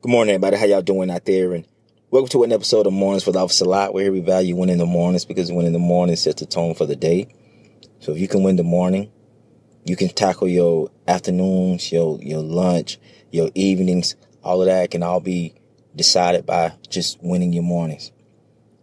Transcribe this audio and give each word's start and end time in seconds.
Good 0.00 0.12
morning, 0.12 0.32
everybody. 0.32 0.56
How 0.56 0.66
y'all 0.66 0.80
doing 0.80 1.10
out 1.10 1.24
there? 1.24 1.54
And 1.54 1.66
welcome 2.12 2.28
to 2.28 2.44
an 2.44 2.52
episode 2.52 2.86
of 2.86 2.92
Mornings 2.92 3.26
with 3.26 3.34
Officer 3.34 3.64
Lot, 3.64 3.92
where 3.92 4.12
we 4.12 4.20
value 4.20 4.54
winning 4.54 4.78
the 4.78 4.86
mornings 4.86 5.24
because 5.24 5.50
winning 5.50 5.72
the 5.72 5.80
morning 5.80 6.14
sets 6.14 6.38
the 6.38 6.46
tone 6.46 6.76
for 6.76 6.86
the 6.86 6.94
day. 6.94 7.34
So 7.98 8.12
if 8.12 8.18
you 8.18 8.28
can 8.28 8.44
win 8.44 8.54
the 8.54 8.62
morning, 8.62 9.10
you 9.84 9.96
can 9.96 10.08
tackle 10.08 10.46
your 10.46 10.88
afternoons, 11.08 11.90
your 11.90 12.16
your 12.22 12.44
lunch, 12.44 12.98
your 13.32 13.50
evenings. 13.56 14.14
All 14.44 14.62
of 14.62 14.68
that 14.68 14.92
can 14.92 15.02
all 15.02 15.18
be 15.18 15.56
decided 15.96 16.46
by 16.46 16.74
just 16.88 17.20
winning 17.20 17.52
your 17.52 17.64
mornings. 17.64 18.12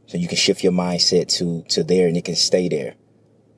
So 0.07 0.17
you 0.17 0.27
can 0.27 0.35
shift 0.35 0.65
your 0.65 0.73
mindset 0.73 1.29
to 1.37 1.63
to 1.69 1.85
there, 1.85 2.09
and 2.09 2.17
it 2.17 2.25
can 2.25 2.35
stay 2.35 2.67
there. 2.67 2.95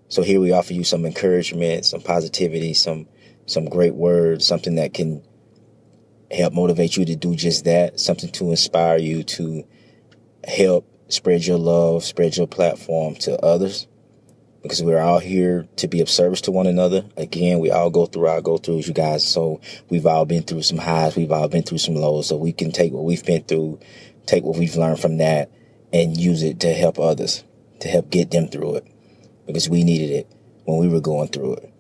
So 0.10 0.21
here 0.21 0.39
we 0.39 0.52
offer 0.52 0.74
you 0.74 0.84
some 0.84 1.08
encouragement, 1.08 1.86
some 1.86 2.02
positivity, 2.02 2.76
some 2.76 3.08
some 3.48 3.66
great 3.66 3.96
words, 3.96 4.46
something 4.46 4.76
that 4.76 4.94
can 4.94 5.24
help 6.32 6.54
motivate 6.54 6.98
you 6.98 7.05
to 7.05 7.16
do 7.16 7.36
just 7.36 7.66
that, 7.66 8.00
something 8.00 8.32
to 8.32 8.50
inspire 8.50 8.97
you 8.97 9.24
to 9.24 9.65
help 10.46 10.86
spread 11.10 11.46
your 11.46 11.57
love, 11.57 12.04
spread 12.04 12.36
your 12.36 12.47
platform 12.47 13.15
to 13.15 13.39
others. 13.43 13.88
Because 14.64 14.84
we're 14.84 15.00
all 15.00 15.20
here 15.20 15.68
to 15.78 15.87
be 15.87 16.01
of 16.01 16.10
service 16.10 16.42
to 16.42 16.51
one 16.51 16.68
another. 16.68 17.06
Again, 17.15 17.60
we 17.60 17.71
all 17.71 17.89
go 17.89 18.06
through 18.06 18.28
our 18.28 18.42
go 18.42 18.57
throughs, 18.57 18.87
you 18.87 18.93
guys. 18.93 19.25
So 19.25 19.61
we've 19.89 20.06
all 20.06 20.25
been 20.25 20.43
through 20.43 20.64
some 20.64 20.79
highs, 20.79 21.15
we've 21.15 21.32
all 21.32 21.48
been 21.48 21.64
through 21.64 21.78
some 21.78 21.96
lows. 21.96 22.28
So 22.28 22.36
we 22.36 22.51
can 22.51 22.71
take 22.71 22.92
what 22.92 23.06
we've 23.06 23.23
been 23.23 23.43
through, 23.43 23.79
take 24.25 24.43
what 24.43 24.57
we've 24.57 24.75
learned 24.75 25.00
from 25.00 25.18
that, 25.18 25.51
and 25.93 26.18
use 26.18 26.43
it 26.43 26.59
to 26.62 26.73
help 26.73 27.00
others, 27.00 27.46
to 27.79 27.87
help 27.87 28.09
get 28.09 28.32
them 28.32 28.50
through 28.50 28.78
it. 28.78 28.87
Because 29.46 29.70
we 29.70 29.84
needed 29.84 30.09
it 30.12 30.32
when 30.65 30.79
we 30.79 30.89
were 30.89 31.00
going 31.00 31.29
through 31.29 31.54
it. 31.56 31.73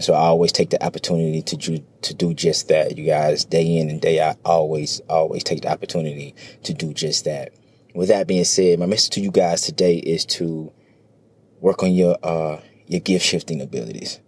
So 0.00 0.12
I 0.12 0.18
always 0.18 0.50
take 0.50 0.70
the 0.70 0.84
opportunity 0.84 1.42
to 1.42 1.56
do, 1.56 1.84
to 2.02 2.14
do 2.14 2.34
just 2.34 2.68
that. 2.68 2.98
You 2.98 3.06
guys, 3.06 3.44
day 3.44 3.78
in 3.78 3.90
and 3.90 4.00
day 4.00 4.20
out, 4.20 4.36
always, 4.44 5.00
always 5.08 5.44
take 5.44 5.62
the 5.62 5.70
opportunity 5.70 6.34
to 6.64 6.74
do 6.74 6.92
just 6.92 7.24
that. 7.26 7.52
With 7.94 8.08
that 8.08 8.26
being 8.26 8.44
said, 8.44 8.80
my 8.80 8.86
message 8.86 9.10
to 9.10 9.20
you 9.20 9.30
guys 9.30 9.62
today 9.62 9.96
is 9.96 10.26
to 10.26 10.72
work 11.60 11.84
on 11.84 11.92
your, 11.92 12.18
uh, 12.24 12.60
your 12.86 13.00
gift 13.00 13.24
shifting 13.24 13.60
abilities 13.60 14.20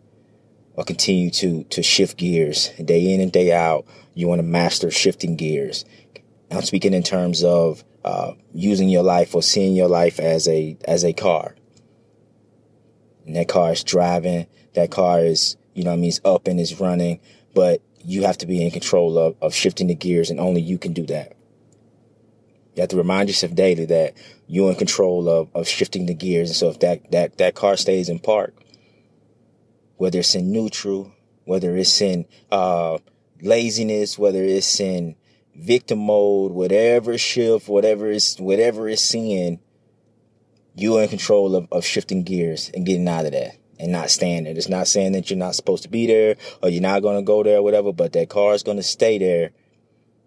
or 0.75 0.85
continue 0.85 1.31
to, 1.31 1.65
to 1.65 1.83
shift 1.83 2.17
gears 2.17 2.69
day 2.85 3.13
in 3.13 3.21
and 3.21 3.33
day 3.33 3.53
out. 3.53 3.87
You 4.15 4.29
want 4.29 4.39
to 4.39 4.45
master 4.45 4.91
shifting 4.93 5.35
gears. 5.35 5.85
I'm 6.51 6.63
speaking 6.63 6.95
in 6.95 7.03
terms 7.03 7.43
of, 7.43 7.83
uh, 8.05 8.33
using 8.55 8.89
your 8.89 9.03
life 9.03 9.35
or 9.35 9.43
seeing 9.43 9.75
your 9.75 9.89
life 9.89 10.21
as 10.21 10.47
a, 10.47 10.79
as 10.85 11.05
a 11.05 11.13
car. 11.13 11.57
And 13.27 13.35
that 13.35 13.49
car 13.49 13.73
is 13.73 13.83
driving 13.83 14.47
that 14.77 14.91
car 14.91 15.21
is, 15.21 15.57
you 15.75 15.83
know 15.85 15.93
I 15.93 15.97
mean, 15.97 16.09
it's 16.09 16.21
up 16.25 16.47
and 16.47 16.61
it's 16.61 16.81
running, 16.81 17.21
but 17.55 17.83
you 18.05 18.23
have 18.23 18.39
to 18.39 18.47
be 18.47 18.65
in 18.65 18.71
control 18.71 19.19
of, 19.19 19.37
of 19.43 19.53
shifting 19.53 19.89
the 19.89 19.95
gears 19.95 20.31
and 20.31 20.39
only 20.39 20.61
you 20.61 20.79
can 20.79 20.93
do 20.93 21.05
that. 21.07 21.33
You 22.75 22.83
have 22.83 22.91
to 22.91 22.97
remind 22.97 23.29
yourself 23.29 23.55
daily 23.55 23.87
that 23.87 24.15
you're 24.47 24.71
in 24.71 24.77
control 24.77 25.29
of, 25.29 25.49
of 25.55 25.67
shifting 25.67 26.07
the 26.07 26.15
gears. 26.15 26.51
And 26.51 26.57
so 26.57 26.69
if 26.69 26.79
that, 26.81 27.11
that, 27.11 27.39
that 27.39 27.55
car 27.55 27.77
stays 27.77 28.09
in 28.09 28.21
park, 28.21 28.55
whether 29.97 30.21
it's 30.21 30.35
in 30.35 30.53
neutral, 30.53 31.13
whether 31.45 31.75
it's 31.77 32.01
in, 32.01 32.27
uh, 32.53 32.99
laziness, 33.41 34.19
whether 34.19 34.43
it's 34.43 34.79
in 34.79 35.17
victim 35.55 35.99
mode, 35.99 36.53
whatever 36.53 37.17
shift, 37.17 37.69
whatever 37.69 38.11
is, 38.11 38.37
whatever 38.37 38.89
it's 38.89 39.03
seeing, 39.03 39.59
you're 40.75 41.03
in 41.03 41.09
control 41.09 41.57
of, 41.57 41.67
of 41.73 41.85
shifting 41.85 42.23
gears 42.23 42.71
and 42.75 42.85
getting 42.85 43.09
out 43.09 43.25
of 43.25 43.33
that 43.33 43.57
and 43.79 43.93
not 43.93 44.11
staying 44.11 44.45
there. 44.45 44.55
It's 44.57 44.69
not 44.69 44.89
saying 44.89 45.13
that 45.13 45.31
you're 45.31 45.39
not 45.39 45.55
supposed 45.55 45.83
to 45.85 45.89
be 45.89 46.07
there 46.07 46.37
or 46.63 46.69
you're 46.69 46.83
not 46.83 47.03
going 47.03 47.17
to 47.17 47.23
go 47.23 47.43
there 47.43 47.59
or 47.59 47.63
whatever, 47.63 47.93
but 47.93 48.13
that 48.13 48.29
car 48.29 48.55
is 48.55 48.63
going 48.63 48.79
to 48.79 48.83
stay 48.83 49.19
there. 49.19 49.51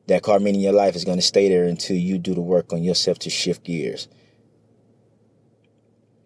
That 0.08 0.24
car, 0.24 0.40
meaning 0.40 0.62
your 0.62 0.74
life, 0.74 0.96
is 0.96 1.06
going 1.06 1.20
to 1.20 1.24
stay 1.24 1.50
there 1.50 1.66
until 1.66 1.96
you 1.96 2.18
do 2.18 2.34
the 2.34 2.42
work 2.42 2.74
on 2.74 2.84
yourself 2.84 3.20
to 3.20 3.30
shift 3.30 3.64
gears. 3.64 4.08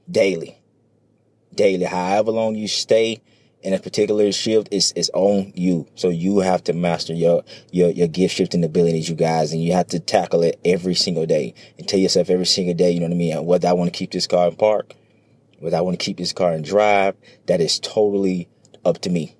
Daily. 0.09 0.57
Daily. 1.53 1.85
However 1.85 2.31
long 2.31 2.55
you 2.55 2.67
stay 2.67 3.21
in 3.61 3.73
a 3.73 3.79
particular 3.79 4.31
shift, 4.31 4.67
it's, 4.71 4.93
it's 4.95 5.09
on 5.13 5.51
you. 5.55 5.87
So 5.95 6.09
you 6.09 6.39
have 6.39 6.63
to 6.65 6.73
master 6.73 7.13
your, 7.13 7.43
your, 7.71 7.89
your 7.89 8.07
gift 8.07 8.35
shifting 8.35 8.63
abilities, 8.63 9.09
you 9.09 9.15
guys, 9.15 9.53
and 9.53 9.63
you 9.63 9.73
have 9.73 9.87
to 9.87 9.99
tackle 9.99 10.43
it 10.43 10.59
every 10.65 10.95
single 10.95 11.25
day 11.25 11.53
and 11.77 11.87
tell 11.87 11.99
yourself 11.99 12.29
every 12.29 12.45
single 12.45 12.73
day, 12.73 12.91
you 12.91 12.99
know 12.99 13.07
what 13.07 13.13
I 13.13 13.17
mean? 13.17 13.45
Whether 13.45 13.67
I 13.69 13.73
want 13.73 13.93
to 13.93 13.97
keep 13.97 14.11
this 14.11 14.27
car 14.27 14.47
in 14.47 14.55
park, 14.55 14.95
whether 15.63 15.77
I 15.77 15.81
want 15.81 15.97
to 15.97 16.03
keep 16.03 16.17
this 16.17 16.33
car 16.33 16.51
and 16.51 16.63
drive, 16.63 17.15
that 17.45 17.61
is 17.61 17.79
totally 17.79 18.49
up 18.83 18.99
to 19.01 19.09
me. 19.09 19.37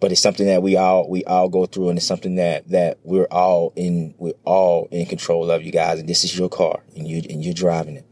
But 0.00 0.12
it's 0.12 0.20
something 0.20 0.46
that 0.46 0.62
we 0.62 0.76
all 0.76 1.08
we 1.08 1.24
all 1.24 1.48
go 1.48 1.64
through, 1.64 1.88
and 1.88 1.98
it's 1.98 2.06
something 2.06 2.34
that 2.34 2.68
that 2.68 2.98
we're 3.04 3.28
all 3.30 3.72
in 3.76 4.14
we're 4.18 4.34
all 4.44 4.88
in 4.90 5.06
control 5.06 5.50
of, 5.50 5.62
you 5.62 5.72
guys. 5.72 6.00
And 6.00 6.08
this 6.08 6.24
is 6.24 6.36
your 6.36 6.48
car, 6.48 6.82
and 6.96 7.06
you 7.08 7.22
and 7.30 7.44
you're 7.44 7.54
driving 7.54 7.96
it. 7.96 8.06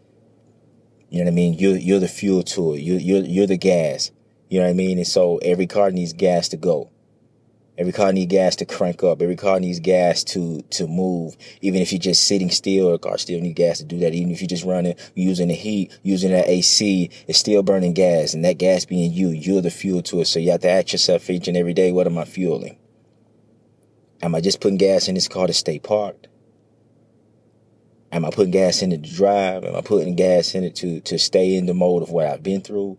You 1.10 1.18
know 1.18 1.24
what 1.24 1.32
I 1.32 1.34
mean? 1.34 1.54
You're 1.54 1.76
you're 1.76 2.00
the 2.00 2.08
fuel 2.08 2.42
to 2.44 2.74
it. 2.74 2.80
You 2.80 2.94
you're 2.94 3.24
you're 3.24 3.46
the 3.46 3.58
gas. 3.58 4.12
You 4.48 4.60
know 4.60 4.66
what 4.66 4.70
I 4.70 4.74
mean? 4.74 4.98
And 4.98 5.06
so 5.06 5.38
every 5.38 5.66
car 5.66 5.90
needs 5.90 6.12
gas 6.12 6.48
to 6.50 6.56
go. 6.56 6.90
Every 7.76 7.92
car 7.92 8.12
needs 8.12 8.30
gas 8.30 8.54
to 8.56 8.66
crank 8.66 9.02
up. 9.02 9.20
Every 9.20 9.34
car 9.34 9.58
needs 9.58 9.80
gas 9.80 10.22
to 10.24 10.62
to 10.62 10.86
move. 10.86 11.36
Even 11.60 11.82
if 11.82 11.92
you're 11.92 11.98
just 11.98 12.24
sitting 12.24 12.50
still, 12.50 12.94
a 12.94 12.98
car 13.00 13.18
still 13.18 13.40
needs 13.40 13.56
gas 13.56 13.78
to 13.78 13.84
do 13.84 13.98
that. 13.98 14.14
Even 14.14 14.30
if 14.30 14.40
you're 14.40 14.48
just 14.48 14.64
running, 14.64 14.94
using 15.16 15.48
the 15.48 15.54
heat, 15.54 15.98
using 16.04 16.30
that 16.30 16.48
AC, 16.48 17.10
it's 17.26 17.38
still 17.38 17.64
burning 17.64 17.92
gas. 17.92 18.32
And 18.32 18.44
that 18.44 18.58
gas 18.58 18.84
being 18.84 19.12
you, 19.12 19.30
you're 19.30 19.60
the 19.60 19.70
fuel 19.70 20.02
to 20.02 20.20
it. 20.20 20.26
So 20.26 20.38
you 20.38 20.52
have 20.52 20.60
to 20.60 20.70
ask 20.70 20.92
yourself 20.92 21.28
each 21.28 21.48
and 21.48 21.56
every 21.56 21.74
day, 21.74 21.90
what 21.90 22.06
am 22.06 22.16
I 22.16 22.24
fueling? 22.24 22.78
Am 24.22 24.36
I 24.36 24.40
just 24.40 24.60
putting 24.60 24.78
gas 24.78 25.08
in 25.08 25.16
this 25.16 25.28
car 25.28 25.48
to 25.48 25.52
stay 25.52 25.80
parked? 25.80 26.28
Am 28.12 28.24
I 28.24 28.30
putting 28.30 28.52
gas 28.52 28.82
in 28.82 28.92
it 28.92 29.02
to 29.02 29.12
drive? 29.12 29.64
Am 29.64 29.74
I 29.74 29.80
putting 29.80 30.14
gas 30.14 30.54
in 30.54 30.62
it 30.62 30.76
to 30.76 31.00
to 31.00 31.18
stay 31.18 31.56
in 31.56 31.66
the 31.66 31.74
mode 31.74 32.04
of 32.04 32.10
what 32.10 32.28
I've 32.28 32.44
been 32.44 32.60
through? 32.60 32.96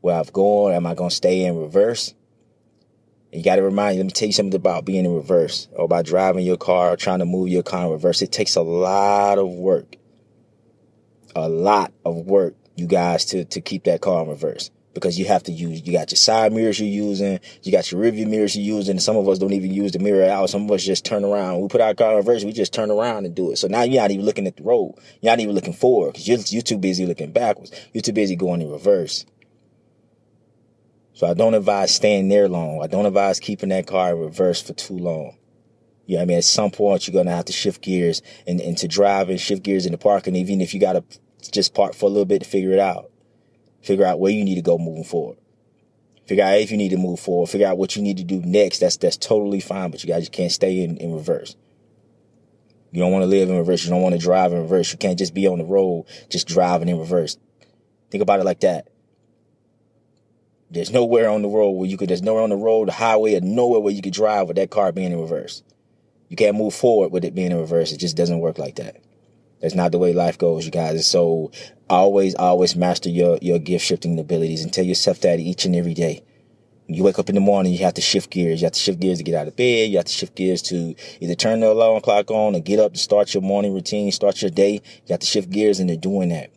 Where 0.00 0.16
I've 0.16 0.32
gone? 0.32 0.72
Am 0.72 0.84
I 0.84 0.94
gonna 0.94 1.10
stay 1.10 1.44
in 1.44 1.56
reverse? 1.56 2.12
You 3.32 3.42
got 3.42 3.56
to 3.56 3.62
remind 3.62 3.96
you, 3.96 4.02
let 4.02 4.06
me 4.06 4.12
tell 4.12 4.26
you 4.26 4.32
something 4.32 4.54
about 4.54 4.84
being 4.84 5.04
in 5.04 5.14
reverse 5.14 5.68
or 5.72 5.86
about 5.86 6.04
driving 6.04 6.44
your 6.44 6.58
car 6.58 6.90
or 6.90 6.96
trying 6.96 7.20
to 7.20 7.24
move 7.24 7.48
your 7.48 7.62
car 7.62 7.86
in 7.86 7.92
reverse. 7.92 8.20
It 8.20 8.30
takes 8.30 8.56
a 8.56 8.62
lot 8.62 9.38
of 9.38 9.48
work, 9.48 9.96
a 11.34 11.48
lot 11.48 11.92
of 12.04 12.16
work, 12.26 12.54
you 12.76 12.86
guys, 12.86 13.24
to, 13.26 13.44
to 13.46 13.60
keep 13.60 13.84
that 13.84 14.02
car 14.02 14.22
in 14.22 14.28
reverse 14.28 14.70
because 14.94 15.18
you 15.18 15.24
have 15.24 15.42
to 15.44 15.52
use, 15.52 15.86
you 15.86 15.92
got 15.92 16.10
your 16.10 16.16
side 16.16 16.52
mirrors 16.52 16.78
you're 16.78 16.88
using, 16.88 17.40
you 17.62 17.72
got 17.72 17.90
your 17.90 18.02
rearview 18.02 18.26
mirrors 18.28 18.56
you're 18.56 18.76
using. 18.76 18.98
Some 18.98 19.16
of 19.16 19.28
us 19.28 19.38
don't 19.38 19.52
even 19.52 19.72
use 19.72 19.92
the 19.92 19.98
mirror 19.98 20.28
out. 20.28 20.50
Some 20.50 20.64
of 20.64 20.70
us 20.70 20.84
just 20.84 21.04
turn 21.04 21.24
around. 21.24 21.60
We 21.60 21.68
put 21.68 21.80
our 21.80 21.94
car 21.94 22.12
in 22.12 22.16
reverse, 22.18 22.44
we 22.44 22.52
just 22.52 22.74
turn 22.74 22.90
around 22.90 23.24
and 23.24 23.34
do 23.34 23.50
it. 23.52 23.56
So 23.56 23.68
now 23.68 23.82
you're 23.82 24.02
not 24.02 24.10
even 24.10 24.26
looking 24.26 24.46
at 24.46 24.56
the 24.56 24.62
road. 24.62 24.94
You're 25.20 25.32
not 25.32 25.40
even 25.40 25.54
looking 25.54 25.72
forward 25.72 26.12
because 26.12 26.28
you're, 26.28 26.38
you're 26.48 26.62
too 26.62 26.78
busy 26.78 27.06
looking 27.06 27.32
backwards. 27.32 27.72
You're 27.92 28.02
too 28.02 28.12
busy 28.12 28.36
going 28.36 28.60
in 28.60 28.70
reverse. 28.70 29.24
So 31.14 31.26
I 31.26 31.34
don't 31.34 31.54
advise 31.54 31.94
staying 31.94 32.28
there 32.28 32.48
long. 32.48 32.82
I 32.82 32.86
don't 32.86 33.06
advise 33.06 33.38
keeping 33.38 33.68
that 33.68 33.86
car 33.86 34.12
in 34.12 34.18
reverse 34.18 34.62
for 34.62 34.72
too 34.72 34.96
long. 34.96 35.36
You 36.06 36.16
know 36.16 36.22
I 36.22 36.26
mean? 36.26 36.38
At 36.38 36.44
some 36.44 36.70
point, 36.70 37.06
you're 37.06 37.12
going 37.12 37.26
to 37.26 37.32
have 37.32 37.44
to 37.46 37.52
shift 37.52 37.82
gears 37.82 38.22
and, 38.46 38.60
and 38.60 38.76
to 38.78 38.88
drive 38.88 39.28
and 39.28 39.40
shift 39.40 39.62
gears 39.62 39.86
in 39.86 39.92
the 39.92 39.98
parking, 39.98 40.36
even 40.36 40.60
if 40.60 40.74
you 40.74 40.80
got 40.80 40.94
to 40.94 41.04
just 41.50 41.74
park 41.74 41.94
for 41.94 42.06
a 42.06 42.08
little 42.08 42.24
bit 42.24 42.42
to 42.42 42.48
figure 42.48 42.72
it 42.72 42.78
out. 42.78 43.10
Figure 43.82 44.06
out 44.06 44.20
where 44.20 44.32
you 44.32 44.44
need 44.44 44.54
to 44.56 44.62
go 44.62 44.78
moving 44.78 45.04
forward. 45.04 45.38
Figure 46.26 46.44
out 46.44 46.58
if 46.58 46.70
you 46.70 46.76
need 46.76 46.90
to 46.90 46.96
move 46.96 47.20
forward. 47.20 47.48
Figure 47.48 47.66
out 47.66 47.78
what 47.78 47.96
you 47.96 48.02
need 48.02 48.16
to 48.16 48.24
do 48.24 48.40
next. 48.40 48.78
That's, 48.78 48.96
that's 48.96 49.16
totally 49.16 49.60
fine, 49.60 49.90
but 49.90 50.02
you 50.02 50.08
guys 50.08 50.28
can't 50.28 50.52
stay 50.52 50.82
in, 50.82 50.96
in 50.96 51.12
reverse. 51.12 51.56
You 52.92 53.00
don't 53.00 53.10
want 53.10 53.22
to 53.22 53.26
live 53.26 53.48
in 53.48 53.56
reverse. 53.56 53.84
You 53.84 53.90
don't 53.90 54.02
want 54.02 54.14
to 54.14 54.20
drive 54.20 54.52
in 54.52 54.58
reverse. 54.58 54.92
You 54.92 54.98
can't 54.98 55.18
just 55.18 55.34
be 55.34 55.46
on 55.46 55.58
the 55.58 55.64
road 55.64 56.06
just 56.28 56.46
driving 56.46 56.88
in 56.88 56.98
reverse. 56.98 57.38
Think 58.10 58.22
about 58.22 58.40
it 58.40 58.44
like 58.44 58.60
that. 58.60 58.88
There's 60.72 60.90
nowhere 60.90 61.28
on 61.28 61.42
the 61.42 61.48
road 61.48 61.72
where 61.72 61.88
you 61.88 61.98
could, 61.98 62.08
there's 62.08 62.22
nowhere 62.22 62.42
on 62.42 62.50
the 62.50 62.56
road, 62.56 62.88
the 62.88 62.92
highway, 62.92 63.36
or 63.36 63.42
nowhere 63.42 63.80
where 63.80 63.92
you 63.92 64.00
could 64.00 64.14
drive 64.14 64.48
with 64.48 64.56
that 64.56 64.70
car 64.70 64.90
being 64.90 65.12
in 65.12 65.20
reverse. 65.20 65.62
You 66.28 66.36
can't 66.36 66.56
move 66.56 66.72
forward 66.72 67.12
with 67.12 67.26
it 67.26 67.34
being 67.34 67.50
in 67.50 67.58
reverse. 67.58 67.92
It 67.92 67.98
just 67.98 68.16
doesn't 68.16 68.40
work 68.40 68.58
like 68.58 68.76
that. 68.76 68.96
That's 69.60 69.74
not 69.74 69.92
the 69.92 69.98
way 69.98 70.14
life 70.14 70.38
goes, 70.38 70.64
you 70.64 70.70
guys. 70.70 71.06
So 71.06 71.52
always, 71.90 72.34
always 72.34 72.74
master 72.74 73.10
your, 73.10 73.38
your 73.42 73.58
gift 73.58 73.84
shifting 73.84 74.18
abilities 74.18 74.62
and 74.64 74.72
tell 74.72 74.84
yourself 74.84 75.20
that 75.20 75.40
each 75.40 75.66
and 75.66 75.76
every 75.76 75.92
day. 75.92 76.24
You 76.88 77.04
wake 77.04 77.18
up 77.18 77.28
in 77.28 77.34
the 77.34 77.40
morning, 77.42 77.72
you 77.72 77.84
have 77.84 77.94
to 77.94 78.00
shift 78.00 78.30
gears. 78.30 78.62
You 78.62 78.66
have 78.66 78.72
to 78.72 78.80
shift 78.80 78.98
gears 78.98 79.18
to 79.18 79.24
get 79.24 79.34
out 79.34 79.48
of 79.48 79.56
bed. 79.56 79.90
You 79.90 79.98
have 79.98 80.06
to 80.06 80.12
shift 80.12 80.34
gears 80.34 80.62
to 80.62 80.94
either 81.20 81.34
turn 81.34 81.60
the 81.60 81.70
alarm 81.70 82.00
clock 82.00 82.30
on 82.30 82.56
or 82.56 82.60
get 82.60 82.80
up 82.80 82.94
to 82.94 82.98
start 82.98 83.34
your 83.34 83.42
morning 83.42 83.74
routine, 83.74 84.10
start 84.10 84.40
your 84.40 84.50
day. 84.50 84.72
You 84.72 85.10
have 85.10 85.20
to 85.20 85.26
shift 85.26 85.50
gears 85.50 85.80
into 85.80 85.98
doing 85.98 86.30
that. 86.30 86.50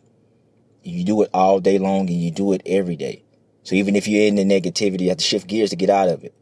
You 0.82 1.04
do 1.04 1.20
it 1.20 1.30
all 1.34 1.60
day 1.60 1.78
long 1.78 2.08
and 2.08 2.18
you 2.18 2.30
do 2.30 2.52
it 2.52 2.62
every 2.64 2.96
day. 2.96 3.22
So 3.66 3.74
even 3.74 3.96
if 3.96 4.06
you're 4.06 4.28
in 4.28 4.36
the 4.36 4.44
negativity, 4.44 5.00
you 5.00 5.08
have 5.08 5.18
to 5.18 5.24
shift 5.24 5.48
gears 5.48 5.70
to 5.70 5.76
get 5.76 5.90
out 5.90 6.08
of 6.08 6.22
it. 6.22 6.32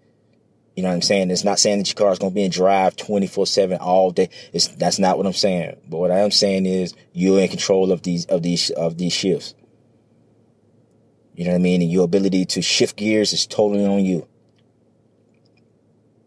You 0.77 0.83
know 0.83 0.91
what 0.91 0.97
I'm 0.97 1.01
saying? 1.01 1.31
It's 1.31 1.43
not 1.43 1.59
saying 1.59 1.79
that 1.79 1.89
your 1.89 1.95
car 1.95 2.13
is 2.13 2.19
going 2.19 2.33
to 2.33 2.35
be 2.35 2.45
in 2.45 2.51
drive 2.51 2.97
24 2.97 3.47
seven 3.47 3.79
all 3.79 4.11
day. 4.11 4.29
It's, 4.53 4.69
that's 4.69 4.99
not 4.99 5.17
what 5.17 5.27
I'm 5.27 5.33
saying. 5.33 5.79
But 5.89 5.97
what 5.97 6.11
I 6.11 6.19
am 6.19 6.31
saying 6.31 6.67
is 6.67 6.93
you're 7.15 7.41
in 7.41 7.49
control 7.49 7.93
of 7.93 8.03
these, 8.03 8.27
of 8.27 8.43
these, 8.43 8.69
of 8.69 8.99
these 8.99 9.15
shifts. 9.15 9.55
You 11.35 11.47
know 11.47 11.53
what 11.53 11.61
I 11.61 11.63
mean? 11.63 11.81
And 11.81 11.91
your 11.91 12.05
ability 12.05 12.45
to 12.45 12.61
shift 12.61 12.97
gears 12.97 13.33
is 13.33 13.47
totally 13.47 13.87
on 13.87 14.05
you. 14.05 14.29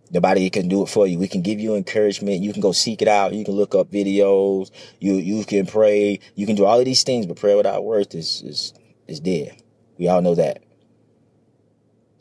Nobody 0.10 0.50
can 0.50 0.68
do 0.68 0.82
it 0.82 0.90
for 0.90 1.06
you. 1.06 1.20
We 1.20 1.28
can 1.28 1.44
give 1.44 1.60
you 1.60 1.76
encouragement. 1.76 2.42
You 2.42 2.54
can 2.54 2.62
go 2.64 2.72
seek 2.72 3.04
it 3.04 3.08
out. 3.08 3.34
You 3.34 3.46
can 3.46 3.54
look 3.54 3.76
up 3.76 3.92
videos. 3.92 4.72
You 5.00 5.14
you 5.16 5.46
can 5.46 5.68
pray. 5.68 6.22
You 6.34 6.48
can 6.48 6.56
do 6.56 6.66
all 6.66 6.80
of 6.80 6.86
these 6.86 7.04
things, 7.04 7.28
but 7.28 7.38
prayer 7.38 7.58
without 7.58 7.84
words 7.84 8.16
is 8.16 8.42
is 8.42 8.74
is 9.06 9.20
dead. 9.20 9.62
We 9.98 10.08
all 10.08 10.22
know 10.22 10.34
that. 10.36 10.64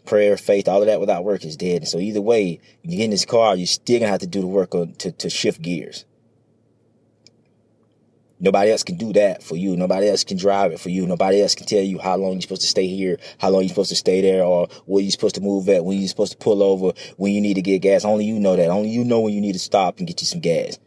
Prayer, 0.06 0.36
faith, 0.36 0.68
all 0.68 0.80
of 0.80 0.86
that 0.86 1.00
without 1.00 1.24
work 1.24 1.44
is 1.44 1.56
dead. 1.56 1.82
And 1.82 1.88
so 1.88 1.98
either 1.98 2.20
way, 2.20 2.60
you 2.82 2.96
get 2.96 3.04
in 3.04 3.10
this 3.10 3.24
car, 3.24 3.56
you're 3.56 3.66
still 3.66 3.98
gonna 3.98 4.10
have 4.10 4.20
to 4.20 4.26
do 4.26 4.40
the 4.40 4.46
work 4.46 4.74
on, 4.74 4.94
to 4.94 5.12
to 5.12 5.28
shift 5.28 5.60
gears. 5.60 6.04
Nobody 8.38 8.70
else 8.70 8.82
can 8.82 8.96
do 8.98 9.14
that 9.14 9.42
for 9.42 9.56
you. 9.56 9.76
Nobody 9.76 10.08
else 10.10 10.22
can 10.22 10.36
drive 10.36 10.70
it 10.70 10.78
for 10.78 10.90
you. 10.90 11.06
Nobody 11.06 11.40
else 11.40 11.54
can 11.54 11.66
tell 11.66 11.82
you 11.82 11.98
how 11.98 12.16
long 12.16 12.32
you're 12.32 12.42
supposed 12.42 12.60
to 12.60 12.66
stay 12.66 12.86
here, 12.86 13.18
how 13.38 13.48
long 13.48 13.62
you're 13.62 13.70
supposed 13.70 13.88
to 13.88 13.96
stay 13.96 14.20
there, 14.20 14.44
or 14.44 14.68
where 14.84 15.02
you're 15.02 15.10
supposed 15.10 15.36
to 15.36 15.40
move 15.40 15.68
at, 15.70 15.84
when 15.84 15.98
you're 15.98 16.08
supposed 16.08 16.32
to 16.32 16.38
pull 16.38 16.62
over, 16.62 16.92
when 17.16 17.32
you 17.32 17.40
need 17.40 17.54
to 17.54 17.62
get 17.62 17.80
gas. 17.80 18.04
Only 18.04 18.26
you 18.26 18.38
know 18.38 18.54
that. 18.54 18.68
Only 18.68 18.90
you 18.90 19.04
know 19.04 19.20
when 19.20 19.32
you 19.32 19.40
need 19.40 19.54
to 19.54 19.58
stop 19.58 19.98
and 19.98 20.06
get 20.06 20.20
you 20.20 20.26
some 20.26 20.40
gas. 20.40 20.78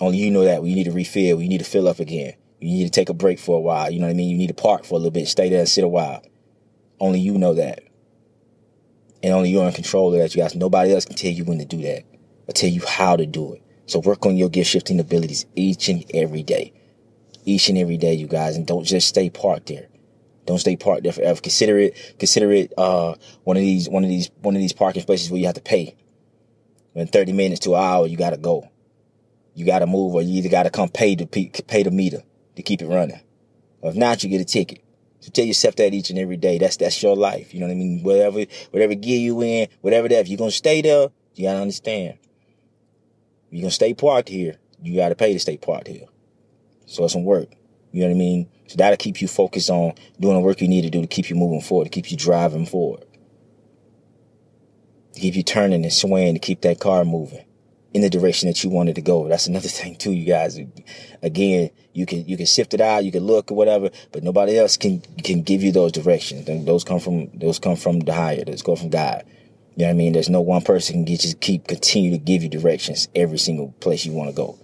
Only 0.00 0.18
you 0.18 0.32
know 0.32 0.44
that 0.44 0.62
when 0.62 0.70
you 0.70 0.76
need 0.76 0.84
to 0.84 0.92
refill, 0.92 1.36
when 1.36 1.44
you 1.44 1.50
need 1.50 1.58
to 1.58 1.64
fill 1.64 1.86
up 1.86 2.00
again. 2.00 2.34
You 2.58 2.78
need 2.78 2.84
to 2.84 2.90
take 2.90 3.08
a 3.08 3.14
break 3.14 3.38
for 3.38 3.56
a 3.56 3.60
while. 3.60 3.90
You 3.90 4.00
know 4.00 4.06
what 4.06 4.12
I 4.12 4.14
mean? 4.14 4.30
You 4.30 4.36
need 4.36 4.48
to 4.48 4.54
park 4.54 4.84
for 4.84 4.94
a 4.94 4.98
little 4.98 5.12
bit, 5.12 5.28
stay 5.28 5.48
there 5.48 5.60
and 5.60 5.68
sit 5.68 5.84
a 5.84 5.88
while. 5.88 6.22
Only 7.00 7.20
you 7.20 7.38
know 7.38 7.54
that. 7.54 7.82
And 9.22 9.32
only 9.32 9.50
you're 9.50 9.66
in 9.66 9.72
control 9.72 10.12
of 10.12 10.20
that, 10.20 10.34
you 10.34 10.42
guys. 10.42 10.54
Nobody 10.54 10.92
else 10.92 11.04
can 11.06 11.16
tell 11.16 11.30
you 11.30 11.44
when 11.44 11.58
to 11.58 11.64
do 11.64 11.78
that 11.82 12.04
or 12.46 12.52
tell 12.52 12.68
you 12.68 12.82
how 12.86 13.16
to 13.16 13.26
do 13.26 13.54
it. 13.54 13.62
So 13.86 13.98
work 13.98 14.24
on 14.26 14.36
your 14.36 14.48
gift 14.48 14.70
shifting 14.70 15.00
abilities 15.00 15.46
each 15.54 15.88
and 15.88 16.04
every 16.14 16.42
day. 16.42 16.72
Each 17.44 17.68
and 17.68 17.76
every 17.76 17.96
day, 17.96 18.14
you 18.14 18.26
guys, 18.26 18.56
and 18.56 18.66
don't 18.66 18.84
just 18.84 19.08
stay 19.08 19.28
parked 19.28 19.66
there. 19.66 19.88
Don't 20.46 20.58
stay 20.58 20.76
parked 20.76 21.04
there 21.04 21.12
forever. 21.12 21.40
Consider 21.40 21.78
it, 21.78 22.16
consider 22.18 22.52
it, 22.52 22.72
uh, 22.76 23.14
one 23.44 23.56
of 23.56 23.62
these, 23.62 23.88
one 23.88 24.04
of 24.04 24.10
these, 24.10 24.30
one 24.40 24.54
of 24.54 24.60
these 24.60 24.72
parking 24.72 25.02
spaces 25.02 25.30
where 25.30 25.40
you 25.40 25.46
have 25.46 25.54
to 25.54 25.60
pay. 25.62 25.96
In 26.94 27.06
30 27.06 27.32
minutes 27.32 27.60
to 27.60 27.74
an 27.74 27.82
hour, 27.82 28.06
you 28.06 28.16
gotta 28.16 28.36
go. 28.36 28.68
You 29.54 29.64
gotta 29.64 29.86
move 29.86 30.14
or 30.14 30.22
you 30.22 30.38
either 30.38 30.48
gotta 30.48 30.70
come 30.70 30.88
pay 30.88 31.16
to 31.16 31.26
pay 31.26 31.82
the 31.82 31.90
meter 31.90 32.22
to 32.56 32.62
keep 32.62 32.82
it 32.82 32.86
running. 32.86 33.20
Or 33.80 33.90
if 33.90 33.96
not, 33.96 34.22
you 34.22 34.28
get 34.30 34.40
a 34.40 34.44
ticket. 34.44 34.83
So 35.24 35.30
tell 35.30 35.46
yourself 35.46 35.76
that 35.76 35.94
each 35.94 36.10
and 36.10 36.18
every 36.18 36.36
day. 36.36 36.58
That's, 36.58 36.76
that's 36.76 37.02
your 37.02 37.16
life. 37.16 37.54
You 37.54 37.60
know 37.60 37.66
what 37.66 37.72
I 37.72 37.76
mean? 37.76 38.02
Whatever, 38.02 38.44
whatever 38.72 38.94
gear 38.94 39.18
you 39.18 39.40
in, 39.40 39.68
whatever 39.80 40.06
that, 40.06 40.20
if 40.20 40.28
you're 40.28 40.36
gonna 40.36 40.50
stay 40.50 40.82
there, 40.82 41.08
you 41.34 41.44
gotta 41.44 41.60
understand 41.60 42.18
you're 43.48 43.62
gonna 43.62 43.70
stay 43.70 43.94
parked 43.94 44.28
here, 44.28 44.56
you 44.82 44.96
gotta 44.96 45.14
pay 45.14 45.32
to 45.32 45.38
stay 45.38 45.56
parked 45.56 45.88
here. 45.88 46.04
So 46.84 47.04
it's 47.04 47.14
some 47.14 47.24
work. 47.24 47.48
You 47.90 48.02
know 48.02 48.08
what 48.08 48.16
I 48.16 48.18
mean? 48.18 48.50
So 48.66 48.76
that'll 48.76 48.98
keep 48.98 49.22
you 49.22 49.28
focused 49.28 49.70
on 49.70 49.94
doing 50.20 50.34
the 50.34 50.40
work 50.40 50.60
you 50.60 50.68
need 50.68 50.82
to 50.82 50.90
do 50.90 51.00
to 51.00 51.06
keep 51.06 51.30
you 51.30 51.36
moving 51.36 51.62
forward, 51.62 51.84
to 51.84 51.90
keep 51.90 52.10
you 52.10 52.18
driving 52.18 52.66
forward. 52.66 53.06
To 55.14 55.20
keep 55.20 55.36
you 55.36 55.42
turning 55.42 55.84
and 55.84 55.92
swaying 55.92 56.34
to 56.34 56.38
keep 56.38 56.60
that 56.60 56.80
car 56.80 57.06
moving 57.06 57.46
in 57.94 58.02
the 58.02 58.10
direction 58.10 58.48
that 58.48 58.62
you 58.62 58.68
wanted 58.68 58.96
to 58.96 59.00
go. 59.00 59.28
That's 59.28 59.46
another 59.46 59.68
thing 59.80 59.96
too, 59.96 60.12
you 60.12 60.26
guys. 60.26 60.60
Again, 61.22 61.70
you 61.94 62.04
can 62.04 62.26
you 62.26 62.36
can 62.36 62.46
sift 62.46 62.74
it 62.74 62.80
out, 62.80 63.04
you 63.04 63.12
can 63.12 63.24
look 63.24 63.50
or 63.50 63.54
whatever, 63.54 63.90
but 64.12 64.22
nobody 64.22 64.58
else 64.58 64.76
can 64.76 65.00
can 65.22 65.42
give 65.42 65.62
you 65.62 65.72
those 65.72 65.92
directions. 65.92 66.46
Those 66.66 66.84
come 66.84 67.00
from 67.00 67.30
those 67.32 67.58
come 67.58 67.76
from 67.76 68.00
the 68.00 68.12
higher. 68.12 68.44
Those 68.44 68.62
go 68.62 68.76
from 68.76 68.90
God. 68.90 69.24
You 69.76 69.82
know 69.82 69.86
what 69.86 69.90
I 69.90 69.94
mean? 69.94 70.12
There's 70.12 70.28
no 70.28 70.40
one 70.40 70.62
person 70.62 70.94
can 70.94 71.04
get 71.04 71.20
just 71.20 71.40
keep 71.40 71.66
continue 71.66 72.10
to 72.10 72.18
give 72.18 72.42
you 72.42 72.48
directions 72.48 73.08
every 73.14 73.38
single 73.38 73.72
place 73.80 74.04
you 74.04 74.12
want 74.12 74.30
to 74.30 74.36
go. 74.36 74.58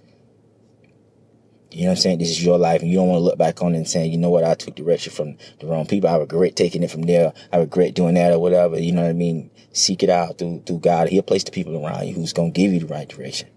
You 1.71 1.83
know 1.83 1.87
what 1.87 1.91
I'm 1.91 2.01
saying? 2.01 2.19
This 2.19 2.29
is 2.31 2.43
your 2.43 2.57
life, 2.57 2.81
and 2.81 2.91
you 2.91 2.97
don't 2.97 3.07
want 3.07 3.19
to 3.19 3.23
look 3.23 3.37
back 3.37 3.61
on 3.61 3.73
it 3.73 3.77
and 3.77 3.87
saying, 3.87 4.11
you 4.11 4.17
know 4.17 4.29
what, 4.29 4.43
I 4.43 4.55
took 4.55 4.75
direction 4.75 5.13
from 5.13 5.37
the 5.59 5.67
wrong 5.67 5.85
people. 5.85 6.09
I 6.09 6.17
regret 6.17 6.57
taking 6.57 6.83
it 6.83 6.91
from 6.91 7.03
there. 7.03 7.31
I 7.53 7.57
regret 7.57 7.93
doing 7.93 8.15
that 8.15 8.33
or 8.33 8.39
whatever. 8.39 8.77
You 8.77 8.91
know 8.91 9.03
what 9.03 9.09
I 9.09 9.13
mean? 9.13 9.49
Seek 9.71 10.03
it 10.03 10.09
out 10.09 10.37
through 10.37 10.63
through 10.65 10.79
God. 10.79 11.07
He'll 11.07 11.23
place 11.23 11.45
the 11.45 11.51
people 11.51 11.83
around 11.83 12.07
you 12.07 12.13
who's 12.13 12.33
gonna 12.33 12.51
give 12.51 12.73
you 12.73 12.81
the 12.81 12.87
right 12.87 13.07
direction. 13.07 13.47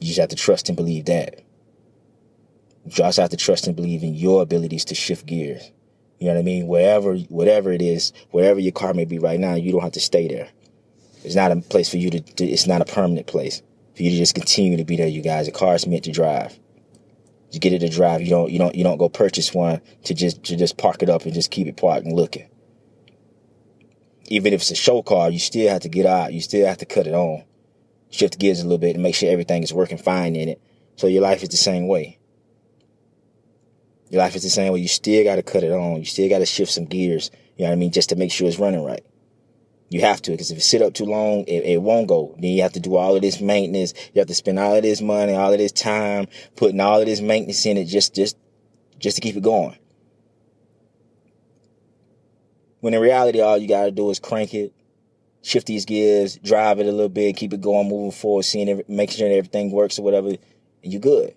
You 0.00 0.08
just 0.08 0.18
have 0.18 0.30
to 0.30 0.36
trust 0.36 0.68
and 0.68 0.76
believe 0.76 1.04
that. 1.04 1.44
You 2.84 3.04
also 3.04 3.22
have 3.22 3.30
to 3.30 3.36
trust 3.36 3.68
and 3.68 3.76
believe 3.76 4.02
in 4.02 4.14
your 4.14 4.42
abilities 4.42 4.84
to 4.86 4.96
shift 4.96 5.26
gears. 5.26 5.70
You 6.18 6.26
know 6.26 6.34
what 6.34 6.40
I 6.40 6.42
mean? 6.42 6.66
Wherever, 6.66 7.16
whatever 7.16 7.72
it 7.72 7.82
is, 7.82 8.12
wherever 8.32 8.58
your 8.58 8.72
car 8.72 8.92
may 8.92 9.04
be 9.04 9.20
right 9.20 9.38
now, 9.38 9.54
you 9.54 9.70
don't 9.70 9.82
have 9.82 9.92
to 9.92 10.00
stay 10.00 10.26
there. 10.26 10.48
It's 11.22 11.36
not 11.36 11.52
a 11.52 11.56
place 11.56 11.88
for 11.88 11.98
you 11.98 12.10
to, 12.10 12.20
to 12.20 12.44
it's 12.44 12.66
not 12.66 12.80
a 12.80 12.84
permanent 12.84 13.28
place 13.28 13.62
for 13.94 14.02
you 14.02 14.10
to 14.10 14.16
just 14.16 14.34
continue 14.34 14.76
to 14.76 14.84
be 14.84 14.96
there, 14.96 15.06
you 15.06 15.22
guys. 15.22 15.46
The 15.46 15.52
car 15.52 15.74
is 15.74 15.86
meant 15.86 16.04
to 16.04 16.12
drive. 16.12 16.58
You 17.52 17.60
get 17.60 17.74
it 17.74 17.80
to 17.80 17.88
drive. 17.88 18.22
You 18.22 18.30
don't, 18.30 18.50
you 18.50 18.58
don't, 18.58 18.74
you 18.74 18.82
don't 18.82 18.96
go 18.96 19.08
purchase 19.08 19.52
one 19.54 19.80
to 20.04 20.14
just, 20.14 20.42
to 20.44 20.56
just 20.56 20.78
park 20.78 21.02
it 21.02 21.10
up 21.10 21.24
and 21.24 21.34
just 21.34 21.50
keep 21.50 21.66
it 21.66 21.76
parked 21.76 22.06
and 22.06 22.16
looking. 22.16 22.48
Even 24.28 24.54
if 24.54 24.62
it's 24.62 24.70
a 24.70 24.74
show 24.74 25.02
car, 25.02 25.30
you 25.30 25.38
still 25.38 25.68
have 25.68 25.82
to 25.82 25.90
get 25.90 26.06
out. 26.06 26.32
You 26.32 26.40
still 26.40 26.66
have 26.66 26.78
to 26.78 26.86
cut 26.86 27.06
it 27.06 27.14
on. 27.14 27.44
Shift 28.10 28.38
gears 28.38 28.60
a 28.60 28.64
little 28.64 28.78
bit 28.78 28.94
and 28.94 29.02
make 29.02 29.14
sure 29.14 29.30
everything 29.30 29.62
is 29.62 29.72
working 29.72 29.98
fine 29.98 30.34
in 30.34 30.48
it. 30.48 30.62
So 30.96 31.06
your 31.06 31.22
life 31.22 31.42
is 31.42 31.50
the 31.50 31.56
same 31.56 31.88
way. 31.88 32.18
Your 34.08 34.22
life 34.22 34.34
is 34.34 34.42
the 34.42 34.50
same 34.50 34.72
way. 34.72 34.80
You 34.80 34.88
still 34.88 35.24
got 35.24 35.36
to 35.36 35.42
cut 35.42 35.64
it 35.64 35.72
on. 35.72 35.98
You 35.98 36.04
still 36.06 36.28
got 36.28 36.38
to 36.38 36.46
shift 36.46 36.72
some 36.72 36.86
gears. 36.86 37.30
You 37.56 37.64
know 37.64 37.70
what 37.70 37.76
I 37.76 37.76
mean? 37.76 37.92
Just 37.92 38.08
to 38.10 38.16
make 38.16 38.32
sure 38.32 38.48
it's 38.48 38.58
running 38.58 38.84
right. 38.84 39.04
You 39.92 40.00
have 40.00 40.22
to, 40.22 40.30
because 40.30 40.50
if 40.50 40.56
you 40.56 40.62
sit 40.62 40.80
up 40.80 40.94
too 40.94 41.04
long, 41.04 41.44
it, 41.44 41.66
it, 41.66 41.82
won't 41.82 42.06
go. 42.06 42.34
Then 42.38 42.52
you 42.52 42.62
have 42.62 42.72
to 42.72 42.80
do 42.80 42.96
all 42.96 43.14
of 43.14 43.20
this 43.20 43.42
maintenance. 43.42 43.92
You 44.14 44.20
have 44.20 44.28
to 44.28 44.34
spend 44.34 44.58
all 44.58 44.74
of 44.74 44.82
this 44.82 45.02
money, 45.02 45.34
all 45.34 45.52
of 45.52 45.58
this 45.58 45.70
time, 45.70 46.28
putting 46.56 46.80
all 46.80 47.00
of 47.00 47.04
this 47.04 47.20
maintenance 47.20 47.66
in 47.66 47.76
it 47.76 47.84
just, 47.84 48.14
just, 48.14 48.38
just 48.98 49.16
to 49.16 49.20
keep 49.20 49.36
it 49.36 49.42
going. 49.42 49.76
When 52.80 52.94
in 52.94 53.02
reality, 53.02 53.42
all 53.42 53.58
you 53.58 53.68
got 53.68 53.84
to 53.84 53.90
do 53.90 54.08
is 54.08 54.18
crank 54.18 54.54
it, 54.54 54.72
shift 55.42 55.66
these 55.66 55.84
gears, 55.84 56.38
drive 56.38 56.80
it 56.80 56.86
a 56.86 56.90
little 56.90 57.10
bit, 57.10 57.36
keep 57.36 57.52
it 57.52 57.60
going, 57.60 57.86
moving 57.86 58.12
forward, 58.12 58.44
seeing, 58.44 58.70
every, 58.70 58.84
making 58.88 59.18
sure 59.18 59.28
that 59.28 59.34
everything 59.34 59.72
works 59.72 59.98
or 59.98 60.02
whatever, 60.04 60.28
and 60.28 60.38
you're 60.84 61.02
good. 61.02 61.34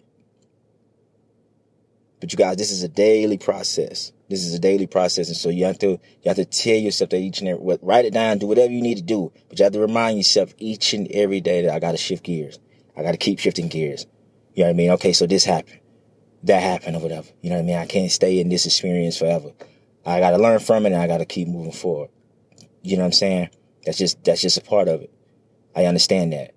But 2.26 2.34
you 2.34 2.38
guys, 2.38 2.58
this 2.58 2.72
is 2.72 2.82
a 2.82 2.88
daily 2.88 3.38
process. 3.38 4.12
This 4.32 4.44
is 4.44 4.56
a 4.56 4.60
daily 4.60 4.88
process, 4.88 5.28
and 5.28 5.38
so 5.38 5.50
you 5.50 5.66
have 5.66 5.78
to 5.78 5.90
you 5.90 6.26
have 6.26 6.38
to 6.38 6.46
tell 6.46 6.76
yourself 6.76 7.12
that 7.12 7.20
each 7.20 7.40
and 7.40 7.48
every 7.48 7.78
write 7.84 8.06
it 8.06 8.16
down, 8.16 8.40
do 8.40 8.48
whatever 8.48 8.74
you 8.74 8.82
need 8.82 8.98
to 8.98 9.04
do. 9.04 9.32
But 9.48 9.60
you 9.60 9.64
have 9.64 9.74
to 9.74 9.80
remind 9.80 10.18
yourself 10.18 10.56
each 10.58 10.96
and 10.96 11.08
every 11.12 11.40
day 11.40 11.62
that 11.62 11.72
I 11.72 11.78
got 11.78 11.92
to 11.92 11.98
shift 11.98 12.24
gears. 12.24 12.58
I 12.98 13.04
got 13.04 13.12
to 13.12 13.18
keep 13.18 13.38
shifting 13.38 13.68
gears. 13.68 14.08
You 14.56 14.64
know 14.64 14.70
what 14.70 14.74
I 14.74 14.78
mean? 14.78 14.90
Okay, 14.94 15.14
so 15.14 15.28
this 15.28 15.46
happened, 15.46 15.82
that 16.42 16.64
happened, 16.64 16.96
or 16.96 17.00
whatever. 17.02 17.28
You 17.44 17.52
know 17.52 17.58
what 17.58 17.62
I 17.62 17.66
mean? 17.66 17.78
I 17.78 17.86
can't 17.86 18.10
stay 18.10 18.40
in 18.40 18.50
this 18.50 18.66
experience 18.66 19.20
forever. 19.20 19.52
I 20.04 20.20
got 20.20 20.32
to 20.32 20.40
learn 20.40 20.58
from 20.58 20.88
it, 20.88 20.94
and 20.94 21.02
I 21.04 21.06
got 21.06 21.20
to 21.20 21.26
keep 21.26 21.48
moving 21.48 21.74
forward. 21.74 22.10
You 22.82 22.98
know 22.98 23.04
what 23.04 23.10
I'm 23.10 23.12
saying? 23.12 23.50
That's 23.86 24.00
just 24.00 24.24
that's 24.24 24.42
just 24.42 24.58
a 24.58 24.62
part 24.62 24.88
of 24.88 25.04
it. 25.04 25.14
I 25.76 25.86
understand 25.86 26.34
that. 26.34 26.55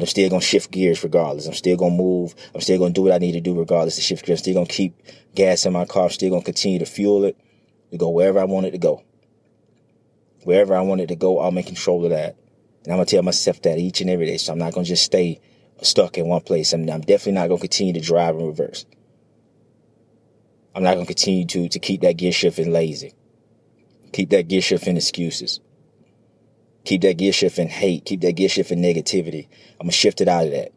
But 0.00 0.04
I'm 0.04 0.12
still 0.12 0.30
gonna 0.30 0.40
shift 0.40 0.70
gears 0.70 1.04
regardless. 1.04 1.46
I'm 1.46 1.52
still 1.52 1.76
gonna 1.76 1.94
move. 1.94 2.34
I'm 2.54 2.62
still 2.62 2.78
gonna 2.78 2.94
do 2.94 3.02
what 3.02 3.12
I 3.12 3.18
need 3.18 3.32
to 3.32 3.40
do 3.42 3.52
regardless 3.52 3.96
to 3.96 4.00
shift 4.00 4.24
gears. 4.24 4.38
I'm 4.38 4.44
still 4.44 4.54
gonna 4.54 4.66
keep 4.66 4.98
gas 5.34 5.66
in 5.66 5.74
my 5.74 5.84
car. 5.84 6.04
I'm 6.04 6.10
still 6.10 6.30
gonna 6.30 6.42
continue 6.42 6.78
to 6.78 6.86
fuel 6.86 7.24
it 7.24 7.36
to 7.90 7.98
go 7.98 8.08
wherever 8.08 8.38
I 8.38 8.44
want 8.44 8.64
it 8.64 8.70
to 8.70 8.78
go. 8.78 9.02
Wherever 10.44 10.74
I 10.74 10.80
want 10.80 11.02
it 11.02 11.08
to 11.08 11.16
go, 11.16 11.40
I'm 11.40 11.58
in 11.58 11.64
control 11.64 12.02
of 12.04 12.12
that. 12.12 12.38
And 12.84 12.94
I'm 12.94 12.96
gonna 12.96 13.04
tell 13.04 13.22
myself 13.22 13.60
that 13.60 13.76
each 13.78 14.00
and 14.00 14.08
every 14.08 14.24
day. 14.24 14.38
So 14.38 14.54
I'm 14.54 14.58
not 14.58 14.72
gonna 14.72 14.86
just 14.86 15.04
stay 15.04 15.38
stuck 15.82 16.16
in 16.16 16.26
one 16.26 16.40
place. 16.40 16.72
I'm, 16.72 16.88
I'm 16.88 17.02
definitely 17.02 17.32
not 17.32 17.48
gonna 17.48 17.60
continue 17.60 17.92
to 17.92 18.00
drive 18.00 18.36
in 18.36 18.46
reverse. 18.46 18.86
I'm 20.74 20.82
not 20.82 20.94
gonna 20.94 21.04
continue 21.04 21.44
to 21.44 21.68
to 21.68 21.78
keep 21.78 22.00
that 22.00 22.16
gear 22.16 22.32
shift 22.32 22.56
shifting 22.56 22.72
lazy. 22.72 23.12
Keep 24.14 24.30
that 24.30 24.48
gear 24.48 24.62
shift 24.62 24.84
shifting 24.84 24.96
excuses. 24.96 25.60
Keep 26.84 27.02
that 27.02 27.18
gear 27.18 27.32
shift 27.32 27.58
in 27.58 27.68
hate. 27.68 28.04
Keep 28.04 28.22
that 28.22 28.32
gear 28.32 28.48
shift 28.48 28.70
in 28.70 28.80
negativity. 28.80 29.48
I'm 29.78 29.86
gonna 29.86 29.92
shift 29.92 30.20
it 30.20 30.28
out 30.28 30.46
of 30.46 30.52
that. 30.52 30.72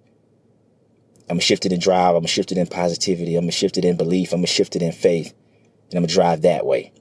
I'm 1.30 1.36
gonna 1.36 1.42
shift 1.42 1.66
it 1.66 1.72
in 1.72 1.80
drive. 1.80 2.16
I'm 2.16 2.22
gonna 2.22 2.28
shift 2.28 2.52
it 2.52 2.58
in 2.58 2.68
positivity. 2.68 3.36
I'm 3.36 3.44
gonna 3.44 3.52
shift 3.52 3.78
it 3.78 3.86
in 3.86 3.98
belief. 3.98 4.34
I'm 4.34 4.40
gonna 4.40 4.48
shift 4.48 4.76
it 4.76 4.82
in 4.82 4.92
faith. 4.92 5.34
And 5.90 5.96
I'm 5.96 6.04
gonna 6.04 6.14
drive 6.14 6.42
that 6.42 6.66
way. 6.66 6.92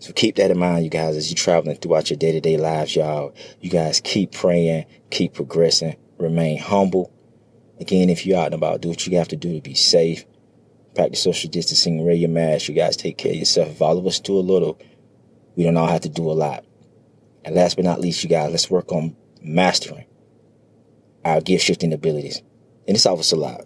So 0.00 0.12
keep 0.12 0.36
that 0.36 0.50
in 0.50 0.58
mind, 0.58 0.84
you 0.84 0.90
guys, 0.90 1.16
as 1.16 1.30
you're 1.30 1.36
traveling 1.36 1.76
throughout 1.76 2.10
your 2.10 2.18
day 2.18 2.32
to 2.32 2.40
day 2.40 2.56
lives, 2.56 2.94
y'all. 2.94 3.34
You 3.60 3.70
guys 3.70 4.00
keep 4.00 4.32
praying, 4.32 4.86
keep 5.10 5.34
progressing, 5.34 5.96
remain 6.18 6.58
humble. 6.58 7.12
Again, 7.80 8.08
if 8.10 8.24
you're 8.24 8.38
out 8.38 8.46
and 8.46 8.54
about, 8.54 8.80
do 8.80 8.88
what 8.88 9.06
you 9.06 9.16
have 9.18 9.28
to 9.28 9.36
do 9.36 9.54
to 9.54 9.60
be 9.60 9.74
safe. 9.74 10.24
Practice 10.94 11.22
social 11.22 11.50
distancing, 11.50 12.04
wear 12.04 12.14
your 12.14 12.28
mask. 12.28 12.68
You 12.68 12.74
guys 12.74 12.96
take 12.96 13.18
care 13.18 13.32
of 13.32 13.38
yourself. 13.38 13.70
If 13.70 13.82
all 13.82 13.98
of 13.98 14.06
us 14.06 14.20
do 14.20 14.38
a 14.38 14.40
little, 14.40 14.78
we 15.56 15.64
don't 15.64 15.76
all 15.76 15.86
have 15.86 16.02
to 16.02 16.08
do 16.08 16.30
a 16.30 16.32
lot. 16.32 16.64
And 17.48 17.56
last 17.56 17.76
but 17.76 17.86
not 17.86 17.98
least, 17.98 18.22
you 18.22 18.28
guys, 18.28 18.50
let's 18.50 18.68
work 18.68 18.92
on 18.92 19.16
mastering 19.40 20.04
our 21.24 21.40
gift 21.40 21.64
shifting 21.64 21.94
abilities. 21.94 22.42
And 22.86 22.94
it's 22.94 23.06
always 23.06 23.32
a 23.32 23.36
lot. 23.36 23.64